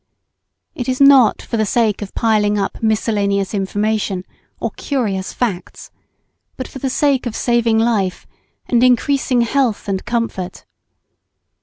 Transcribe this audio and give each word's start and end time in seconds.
It 0.73 0.89
is 0.89 0.99
not 0.99 1.43
for 1.43 1.57
the 1.57 1.63
sake 1.67 2.01
of 2.01 2.15
piling 2.15 2.57
up 2.57 2.81
miscellaneous 2.81 3.53
information 3.53 4.25
or 4.59 4.71
curious 4.71 5.31
facts, 5.31 5.91
but 6.57 6.67
for 6.67 6.79
the 6.79 6.89
sake 6.89 7.27
of 7.27 7.35
saving 7.35 7.77
life 7.77 8.25
and 8.65 8.83
increasing 8.83 9.41
health 9.41 9.87
and 9.87 10.03
comfort. 10.03 10.65